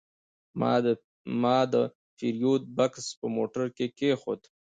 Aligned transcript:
ما 1.51 1.57
د 1.73 1.75
پیرود 2.17 2.63
بکس 2.77 3.05
په 3.19 3.27
موټر 3.35 3.65
کې 3.77 3.85
کېښود. 3.97 4.41